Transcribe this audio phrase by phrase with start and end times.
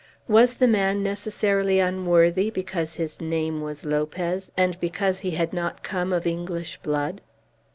[0.27, 5.83] Was the man necessarily unworthy because his name was Lopez, and because he had not
[5.83, 7.21] come of English blood?